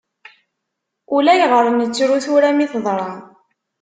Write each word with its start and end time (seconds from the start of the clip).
Ulayɣer 1.15 1.65
nettru 1.71 2.17
tura 2.23 2.49
mi 2.57 2.65
teḍra. 2.71 3.09